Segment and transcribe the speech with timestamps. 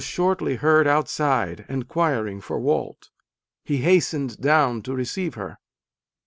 [0.03, 3.11] shortly heard outside, enquiring for Walt.
[3.63, 5.59] He hastened down to receive her.